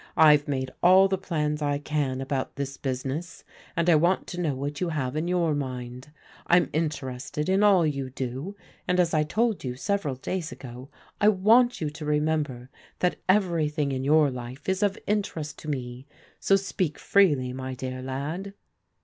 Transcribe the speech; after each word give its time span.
I've 0.17 0.47
made 0.47 0.71
all 0.81 1.07
the 1.07 1.15
plans 1.19 1.61
I 1.61 1.77
can 1.77 2.21
about 2.21 2.55
this 2.55 2.75
business, 2.75 3.43
and 3.75 3.87
I 3.87 3.93
want 3.93 4.25
to 4.29 4.41
know 4.41 4.55
what 4.55 4.81
you 4.81 4.89
have 4.89 5.15
in 5.15 5.27
your 5.27 5.53
mind. 5.53 6.11
I'm 6.47 6.69
intertsted 6.73 7.47
m 7.49 7.59
^ 7.59 7.59
^om 7.59 7.61
130 7.61 7.61
PRODIGAL 7.61 8.05
DAUGHTERS 8.07 8.13
do, 8.15 8.55
and 8.87 8.99
as 8.99 9.13
I 9.13 9.21
told 9.21 9.63
you 9.63 9.75
several 9.75 10.15
days 10.15 10.51
ago, 10.51 10.89
I 11.21 11.27
want 11.29 11.81
you 11.81 11.91
to 11.91 12.03
re« 12.05 12.19
member 12.19 12.71
that 12.97 13.17
everything 13.29 13.91
in 13.91 14.03
your 14.03 14.31
life 14.31 14.67
is 14.67 14.81
of 14.81 14.97
interest 15.05 15.59
to 15.59 15.67
me» 15.69 16.07
So 16.39 16.55
speak 16.55 16.97
freely, 16.97 17.53
my 17.53 17.75
dear 17.75 18.01
lad." 18.01 18.55